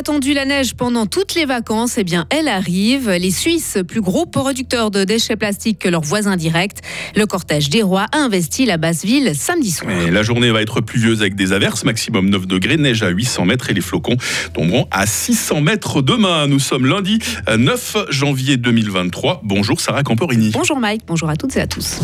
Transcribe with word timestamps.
attendu 0.00 0.32
la 0.32 0.46
neige 0.46 0.74
pendant 0.74 1.04
toutes 1.04 1.34
les 1.34 1.44
vacances, 1.44 1.98
eh 1.98 2.04
bien, 2.04 2.26
elle 2.30 2.48
arrive. 2.48 3.10
Les 3.10 3.30
Suisses, 3.30 3.78
plus 3.86 4.00
gros 4.00 4.24
producteurs 4.24 4.90
de 4.90 5.04
déchets 5.04 5.36
plastiques 5.36 5.78
que 5.78 5.90
leurs 5.90 6.00
voisins 6.00 6.36
directs, 6.36 6.78
le 7.14 7.26
cortège 7.26 7.68
des 7.68 7.82
rois 7.82 8.06
a 8.12 8.18
investi 8.18 8.64
la 8.64 8.78
basse 8.78 9.04
ville 9.04 9.32
samedi 9.34 9.70
soir. 9.70 9.92
la 10.10 10.22
journée 10.22 10.50
va 10.50 10.62
être 10.62 10.80
pluvieuse 10.80 11.20
avec 11.20 11.34
des 11.34 11.52
averses, 11.52 11.84
maximum 11.84 12.30
9 12.30 12.46
degrés, 12.46 12.78
neige 12.78 13.02
à 13.02 13.10
800 13.10 13.44
mètres 13.44 13.68
et 13.68 13.74
les 13.74 13.82
flocons 13.82 14.16
tomberont 14.54 14.86
à 14.90 15.06
600 15.06 15.60
mètres 15.60 16.00
demain. 16.00 16.46
Nous 16.46 16.60
sommes 16.60 16.86
lundi 16.86 17.18
9 17.54 17.96
janvier 18.08 18.56
2023. 18.56 19.42
Bonjour 19.44 19.80
Sarah 19.80 20.02
Camporini. 20.02 20.50
Bonjour 20.52 20.80
Mike, 20.80 21.02
bonjour 21.06 21.28
à 21.28 21.36
toutes 21.36 21.56
et 21.56 21.60
à 21.60 21.66
tous. 21.66 22.00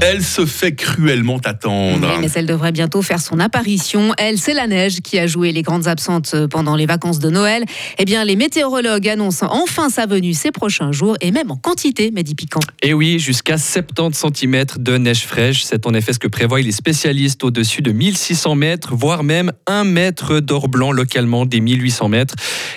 Elle 0.00 0.22
se 0.22 0.44
fait 0.44 0.74
cruellement 0.74 1.38
attendre. 1.44 2.18
mais 2.20 2.28
elle 2.34 2.46
devrait 2.46 2.72
bientôt 2.72 3.00
faire 3.00 3.20
son 3.20 3.38
apparition. 3.40 4.12
Elle, 4.18 4.38
c'est 4.38 4.52
la 4.52 4.66
neige 4.66 5.00
qui 5.00 5.18
a 5.18 5.26
joué 5.26 5.52
les 5.52 5.62
grandes 5.62 5.86
absentes 5.86 6.32
euh, 6.34 6.48
pendant 6.48 6.76
les 6.76 6.86
vacances 6.86 7.18
de 7.18 7.30
Noël. 7.30 7.64
Eh 7.98 8.04
bien, 8.04 8.24
les 8.24 8.36
météorologues 8.36 9.08
annoncent 9.08 9.46
enfin 9.50 9.88
sa 9.88 10.06
venue 10.06 10.34
ces 10.34 10.50
prochains 10.50 10.92
jours 10.92 11.16
et 11.20 11.30
même 11.30 11.50
en 11.50 11.56
quantité, 11.56 12.10
Mehdi 12.10 12.34
Piquant. 12.34 12.60
Et 12.82 12.92
oui, 12.92 13.18
jusqu'à 13.18 13.56
70 13.56 14.18
cm 14.34 14.64
de 14.78 14.98
neige 14.98 15.24
fraîche. 15.24 15.64
C'est 15.64 15.86
en 15.86 15.94
effet 15.94 16.12
ce 16.12 16.18
que 16.18 16.28
prévoient 16.28 16.60
les 16.60 16.72
spécialistes 16.72 17.42
au-dessus 17.44 17.82
de 17.82 17.92
1600 17.92 18.54
mètres, 18.56 18.94
voire 18.94 19.24
même 19.24 19.52
1 19.66 19.84
mètre 19.84 20.40
d'or 20.40 20.68
blanc 20.68 20.92
localement 20.92 21.46
des 21.46 21.60
1800 21.60 22.08
mètres. 22.08 22.34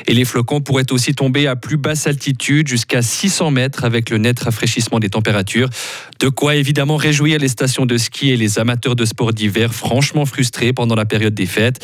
Et 0.08 0.14
les 0.14 0.26
flocons 0.26 0.62
pourraient 0.62 0.92
aussi 0.92 1.14
tomber 1.14 1.48
à 1.48 1.56
plus 1.56 1.78
basse 1.78 2.08
altitude, 2.08 2.68
jusqu'à 2.68 3.02
600 3.02 3.52
mètres 3.52 3.84
avec 3.84 4.10
le 4.10 4.18
net 4.18 4.40
rafraîchissement 4.40 5.00
des 5.00 5.10
températures. 5.10 5.70
De 6.20 6.30
quoi 6.30 6.56
évidemment 6.56 6.96
réjouir 7.08 7.40
les 7.40 7.48
stations 7.48 7.86
de 7.86 7.98
ski 7.98 8.32
et 8.32 8.36
les 8.36 8.60
amateurs 8.60 8.94
de 8.94 9.06
sport 9.06 9.32
d'hiver, 9.32 9.74
franchement 9.74 10.26
frustrés 10.26 10.74
pendant 10.74 10.94
la 10.94 11.06
période 11.06 11.34
des 11.34 11.46
fêtes. 11.46 11.80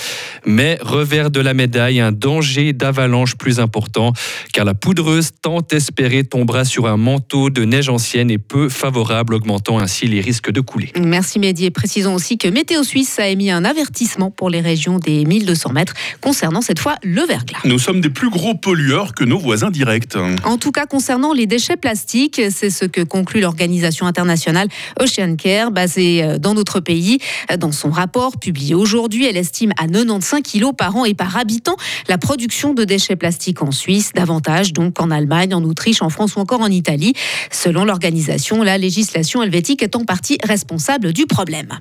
Mais 0.45 0.77
revers 0.81 1.31
de 1.31 1.39
la 1.39 1.53
médaille, 1.53 2.01
un 2.01 2.11
danger 2.11 2.73
d'avalanche 2.73 3.35
plus 3.35 3.61
important, 3.61 4.11
car 4.51 4.65
la 4.65 4.73
poudreuse 4.73 5.29
tant 5.41 5.65
espérée 5.71 6.25
tombera 6.25 6.65
sur 6.65 6.87
un 6.87 6.97
manteau 6.97 7.49
de 7.49 7.63
neige 7.63 7.87
ancienne 7.87 8.29
et 8.31 8.37
peu 8.37 8.67
favorable, 8.67 9.33
augmentant 9.33 9.79
ainsi 9.79 10.07
les 10.07 10.19
risques 10.19 10.51
de 10.51 10.59
couler. 10.59 10.91
Merci 10.99 11.39
Mehdi. 11.39 11.71
précisons 11.71 12.15
aussi 12.15 12.37
que 12.37 12.49
Météo 12.49 12.83
Suisse 12.83 13.17
a 13.17 13.29
émis 13.29 13.49
un 13.49 13.63
avertissement 13.63 14.29
pour 14.29 14.49
les 14.49 14.59
régions 14.59 14.99
des 14.99 15.23
1200 15.23 15.71
mètres 15.71 15.93
concernant 16.19 16.61
cette 16.61 16.79
fois 16.79 16.95
le 17.01 17.21
verglas. 17.25 17.59
Nous 17.63 17.79
sommes 17.79 18.01
des 18.01 18.09
plus 18.09 18.29
gros 18.29 18.55
pollueurs 18.55 19.13
que 19.13 19.23
nos 19.23 19.39
voisins 19.39 19.71
directs. 19.71 20.17
En 20.43 20.57
tout 20.57 20.73
cas, 20.73 20.85
concernant 20.85 21.31
les 21.31 21.47
déchets 21.47 21.77
plastiques, 21.77 22.41
c'est 22.49 22.69
ce 22.69 22.83
que 22.83 23.01
conclut 23.01 23.39
l'organisation 23.39 24.05
internationale 24.05 24.67
Ocean 24.99 25.12
Care, 25.37 25.71
basée 25.71 26.23
euh, 26.23 26.37
dans 26.37 26.53
notre 26.53 26.79
pays. 26.79 27.19
Dans 27.57 27.71
son 27.71 27.89
rapport 27.89 28.37
publié 28.37 28.75
aujourd'hui, 28.75 29.25
elle 29.25 29.37
estime 29.37 29.71
à 29.77 29.87
95 29.87 30.41
kilos 30.41 30.73
par 30.77 30.95
an 30.95 31.05
et 31.05 31.13
par 31.13 31.37
habitant 31.37 31.75
la 32.07 32.17
production 32.17 32.73
de 32.73 32.83
déchets 32.83 33.15
plastiques 33.15 33.61
en 33.61 33.71
Suisse, 33.71 34.11
davantage 34.13 34.73
donc 34.73 34.93
qu'en 34.93 35.11
Allemagne, 35.11 35.53
en 35.53 35.63
Autriche, 35.63 36.01
en 36.01 36.09
France 36.09 36.35
ou 36.35 36.39
encore 36.39 36.61
en 36.61 36.69
Italie. 36.69 37.13
Selon 37.51 37.85
l'organisation, 37.85 38.63
la 38.63 38.77
législation 38.77 39.43
helvétique 39.43 39.83
est 39.83 39.95
en 39.95 40.05
partie 40.05 40.37
responsable 40.43 41.13
du 41.13 41.25
problème. 41.25 41.79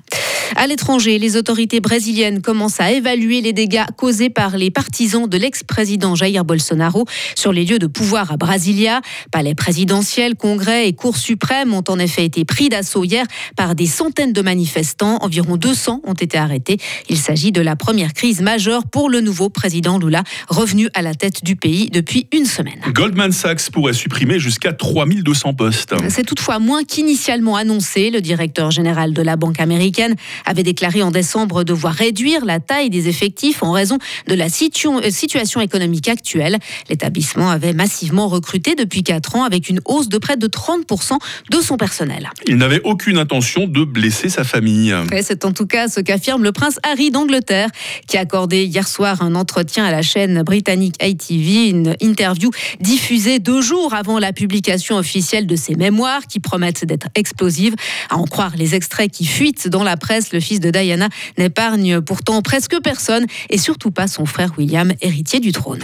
À 0.55 0.67
l'étranger, 0.67 1.17
les 1.17 1.35
autorités 1.37 1.79
brésiliennes 1.79 2.41
commencent 2.41 2.79
à 2.79 2.91
évaluer 2.91 3.41
les 3.41 3.53
dégâts 3.53 3.85
causés 3.97 4.29
par 4.29 4.57
les 4.57 4.71
partisans 4.71 5.27
de 5.27 5.37
l'ex-président 5.37 6.15
Jair 6.15 6.45
Bolsonaro 6.45 7.05
sur 7.35 7.51
les 7.51 7.65
lieux 7.65 7.79
de 7.79 7.87
pouvoir 7.87 8.31
à 8.31 8.37
Brasilia. 8.37 9.01
Palais 9.31 9.55
présidentiel, 9.55 10.35
congrès 10.35 10.87
et 10.87 10.93
cour 10.93 11.17
suprême 11.17 11.73
ont 11.73 11.83
en 11.87 11.99
effet 11.99 12.25
été 12.25 12.45
pris 12.45 12.69
d'assaut 12.69 13.03
hier 13.03 13.25
par 13.55 13.75
des 13.75 13.87
centaines 13.87 14.33
de 14.33 14.41
manifestants. 14.41 15.17
Environ 15.21 15.57
200 15.57 16.01
ont 16.03 16.13
été 16.13 16.37
arrêtés. 16.37 16.77
Il 17.09 17.17
s'agit 17.17 17.51
de 17.51 17.61
la 17.61 17.75
première 17.75 18.13
crise 18.13 18.41
majeure 18.41 18.85
pour 18.85 19.09
le 19.09 19.21
nouveau 19.21 19.49
président 19.49 19.97
Lula, 19.97 20.23
revenu 20.49 20.89
à 20.93 21.01
la 21.01 21.15
tête 21.15 21.43
du 21.43 21.55
pays 21.55 21.89
depuis 21.89 22.27
une 22.31 22.45
semaine. 22.45 22.79
Goldman 22.93 23.31
Sachs 23.31 23.69
pourrait 23.71 23.93
supprimer 23.93 24.39
jusqu'à 24.39 24.73
3200 24.73 25.53
postes. 25.53 25.95
C'est 26.09 26.25
toutefois 26.25 26.59
moins 26.59 26.83
qu'initialement 26.83 27.55
annoncé. 27.55 28.11
Le 28.11 28.21
directeur 28.21 28.71
général 28.71 29.13
de 29.13 29.21
la 29.21 29.35
banque 29.35 29.59
américaine 29.59 30.15
avait 30.45 30.63
déclaré 30.63 31.01
en 31.03 31.11
décembre 31.11 31.63
devoir 31.63 31.93
réduire 31.93 32.45
la 32.45 32.59
taille 32.59 32.89
des 32.89 33.07
effectifs 33.07 33.63
en 33.63 33.71
raison 33.71 33.97
de 34.27 34.35
la 34.35 34.45
euh, 34.45 35.11
situation 35.11 35.61
économique 35.61 36.07
actuelle. 36.07 36.57
L'établissement 36.89 37.49
avait 37.49 37.73
massivement 37.73 38.27
recruté 38.27 38.75
depuis 38.75 39.03
4 39.03 39.35
ans 39.35 39.43
avec 39.43 39.69
une 39.69 39.79
hausse 39.85 40.09
de 40.09 40.17
près 40.17 40.37
de 40.37 40.47
30% 40.47 41.17
de 41.49 41.61
son 41.61 41.77
personnel. 41.77 42.29
Il 42.47 42.57
n'avait 42.57 42.81
aucune 42.83 43.17
intention 43.17 43.67
de 43.67 43.83
blesser 43.83 44.29
sa 44.29 44.43
famille. 44.43 44.93
C'est 45.21 45.45
en 45.45 45.51
tout 45.51 45.65
cas 45.65 45.87
ce 45.87 45.99
qu'affirme 45.99 46.43
le 46.43 46.51
prince 46.51 46.79
Harry 46.83 47.11
d'Angleterre, 47.11 47.69
qui 48.07 48.17
a 48.17 48.21
accordé 48.21 48.65
hier 48.65 48.87
soir 48.87 49.21
un 49.21 49.35
entretien 49.35 49.85
à 49.85 49.91
la 49.91 50.01
chaîne 50.01 50.43
britannique 50.43 50.95
ITV, 51.01 51.69
une 51.69 51.95
interview 52.01 52.51
diffusée 52.79 53.39
deux 53.39 53.61
jours 53.61 53.93
avant 53.93 54.19
la 54.19 54.33
publication 54.33 54.97
officielle 54.97 55.47
de 55.47 55.55
ses 55.55 55.75
mémoires 55.75 56.27
qui 56.27 56.39
promettent 56.39 56.85
d'être 56.85 57.07
explosives. 57.15 57.75
À 58.09 58.17
en 58.17 58.25
croire 58.25 58.53
les 58.55 58.75
extraits 58.75 59.11
qui 59.11 59.25
fuitent 59.25 59.67
dans 59.67 59.83
la 59.83 59.97
presse, 59.97 60.32
le 60.33 60.39
fils 60.39 60.59
de 60.59 60.69
Diana 60.69 61.07
n'épargne 61.37 62.01
pourtant 62.01 62.41
presque 62.41 62.75
personne 62.81 63.25
et 63.49 63.57
surtout 63.57 63.91
pas 63.91 64.07
son 64.07 64.25
frère 64.25 64.51
William, 64.57 64.91
héritier 65.01 65.39
du 65.39 65.51
trône. 65.51 65.83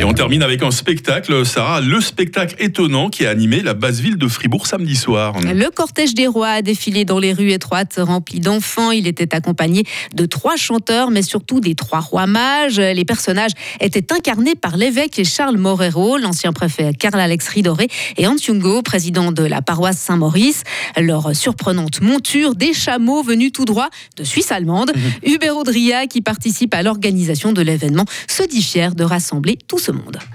Et 0.00 0.04
on 0.04 0.14
termine 0.14 0.42
avec 0.42 0.62
un 0.62 0.70
spectacle, 0.70 1.44
Sarah, 1.44 1.80
le 1.80 2.00
spectacle 2.00 2.56
étonnant 2.58 3.08
qui 3.10 3.26
a 3.26 3.30
animé 3.30 3.60
la 3.60 3.74
basse 3.74 4.00
ville 4.00 4.16
de 4.16 4.26
Fribourg 4.26 4.66
samedi 4.66 4.96
soir. 4.96 5.34
Le 5.40 5.70
cortège 5.70 6.14
des 6.14 6.26
rois 6.26 6.48
a 6.48 6.62
défilé 6.62 7.04
dans 7.04 7.18
les 7.18 7.32
rues 7.32 7.52
étroites 7.52 7.96
remplies 7.98 8.40
d'enfants. 8.40 8.90
Il 8.90 9.06
était 9.06 9.34
accompagné 9.34 9.84
de 10.14 10.26
trois 10.26 10.56
chanteurs, 10.56 11.10
mais 11.10 11.22
surtout 11.22 11.60
des 11.60 11.74
trois 11.74 12.00
rois 12.00 12.26
mages. 12.26 12.78
Les 12.78 13.04
personnages 13.04 13.52
étaient 13.80 14.12
incarnés 14.12 14.54
par 14.54 14.76
l'évêque 14.76 15.20
Charles 15.24 15.58
Morero, 15.58 16.16
l'ancien 16.16 16.52
préfet 16.52 16.92
Karl 16.94 17.20
Alex 17.20 17.46
Ridoré 17.48 17.88
et 18.16 18.26
Antiungo, 18.26 18.82
président 18.82 19.30
de 19.30 19.44
la 19.44 19.62
paroisse 19.62 19.98
Saint-Maurice. 19.98 20.64
Leur 20.98 21.36
surprenante 21.36 22.00
monture, 22.00 22.54
des 22.54 22.72
chameaux 22.72 23.22
venus 23.22 23.52
tout 23.52 23.66
droit 23.66 23.88
de 24.16 24.24
Suisse 24.24 24.52
allemande. 24.52 24.92
Mhm. 24.94 25.32
Hubert 25.34 25.56
Audria, 25.56 26.06
qui 26.06 26.22
participe 26.22 26.74
à 26.74 26.82
l'organisation 26.82 27.52
de 27.52 27.62
l'événement, 27.62 28.06
se 28.28 28.42
dit 28.42 28.62
fier 28.62 28.94
de 28.94 29.04
rassembler 29.04 29.58
tout 29.68 29.78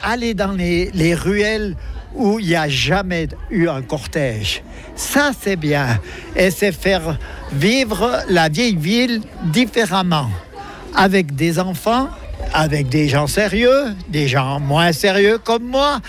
Aller 0.03 0.33
dans 0.33 0.51
les, 0.51 0.91
les 0.93 1.15
ruelles 1.15 1.75
où 2.15 2.39
il 2.39 2.47
n'y 2.47 2.55
a 2.55 2.67
jamais 2.67 3.27
eu 3.49 3.67
un 3.67 3.81
cortège. 3.81 4.63
Ça, 4.95 5.31
c'est 5.39 5.55
bien. 5.55 5.99
Et 6.35 6.51
c'est 6.51 6.71
faire 6.71 7.17
vivre 7.51 8.23
la 8.29 8.49
vieille 8.49 8.75
ville 8.75 9.21
différemment. 9.45 10.29
Avec 10.95 11.35
des 11.35 11.59
enfants, 11.59 12.09
avec 12.53 12.89
des 12.89 13.07
gens 13.07 13.27
sérieux, 13.27 13.95
des 14.09 14.27
gens 14.27 14.59
moins 14.59 14.91
sérieux 14.91 15.37
comme 15.37 15.63
moi. 15.63 15.99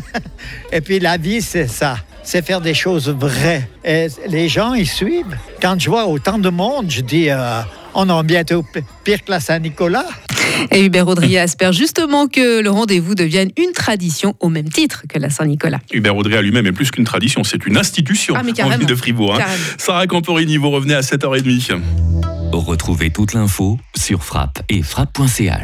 Et 0.72 0.80
puis 0.80 0.98
la 0.98 1.16
vie, 1.16 1.42
c'est 1.42 1.68
ça. 1.68 1.98
C'est 2.22 2.44
faire 2.44 2.60
des 2.60 2.74
choses 2.74 3.08
vraies. 3.08 3.68
Et 3.84 4.08
les 4.26 4.48
gens, 4.48 4.74
ils 4.74 4.88
suivent. 4.88 5.36
Quand 5.62 5.78
je 5.78 5.88
vois 5.88 6.06
autant 6.06 6.38
de 6.38 6.48
monde, 6.48 6.90
je 6.90 7.00
dis, 7.00 7.30
euh, 7.30 7.60
on 7.94 8.08
a 8.08 8.22
bientôt 8.24 8.64
pire 9.04 9.24
que 9.24 9.30
la 9.30 9.38
Saint-Nicolas. 9.38 10.06
Et 10.70 10.84
Hubert 10.84 11.08
Audrier 11.08 11.38
espère 11.38 11.72
justement 11.72 12.26
que 12.26 12.60
le 12.60 12.70
rendez-vous 12.70 13.14
devienne 13.14 13.50
une 13.56 13.72
tradition 13.72 14.34
au 14.40 14.48
même 14.48 14.68
titre 14.68 15.04
que 15.08 15.18
la 15.18 15.30
Saint-Nicolas. 15.30 15.80
Hubert 15.92 16.16
Audrier 16.16 16.42
lui-même 16.42 16.66
est 16.66 16.72
plus 16.72 16.90
qu'une 16.90 17.04
tradition, 17.04 17.44
c'est 17.44 17.66
une 17.66 17.76
institution 17.76 18.34
ah, 18.36 18.64
en 18.64 18.68
ville 18.76 18.86
de 18.86 18.94
Fribourg. 18.94 19.36
Hein. 19.36 19.44
Sarah 19.78 20.06
Camporini, 20.06 20.56
vous 20.56 20.70
revenez 20.70 20.94
à 20.94 21.00
7h30. 21.00 21.80
Retrouvez 22.52 23.10
toute 23.10 23.34
l'info 23.34 23.78
sur 23.96 24.24
frappe 24.24 24.62
et 24.68 24.82
frappe.ch. 24.82 25.52